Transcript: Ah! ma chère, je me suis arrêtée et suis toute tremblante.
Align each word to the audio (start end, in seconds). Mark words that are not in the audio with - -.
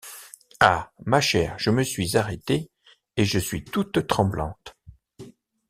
Ah! 0.59 0.91
ma 1.05 1.21
chère, 1.21 1.55
je 1.59 1.69
me 1.69 1.83
suis 1.83 2.17
arrêtée 2.17 2.71
et 3.17 3.23
suis 3.39 3.63
toute 3.63 4.07
tremblante. 4.07 4.75